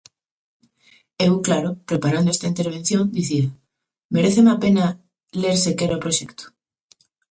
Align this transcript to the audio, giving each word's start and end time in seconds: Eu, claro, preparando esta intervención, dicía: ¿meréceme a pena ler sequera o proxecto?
Eu, 1.27 1.33
claro, 1.45 1.69
preparando 1.89 2.29
esta 2.31 2.51
intervención, 2.53 3.03
dicía: 3.17 3.47
¿meréceme 4.15 4.51
a 4.53 4.59
pena 4.63 4.83
ler 5.41 5.57
sequera 5.65 5.97
o 5.97 6.03
proxecto? 6.03 6.43